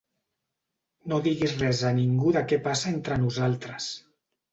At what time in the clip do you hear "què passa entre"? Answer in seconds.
2.53-3.19